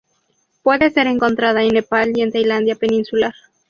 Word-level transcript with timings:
Puede 0.63 0.89
ser 0.89 1.05
encontrada 1.05 1.61
en 1.61 1.73
Nepal 1.75 2.11
y 2.15 2.21
en 2.21 2.29
la 2.29 2.33
Tailandia 2.33 2.75
peninsular. 2.75 3.35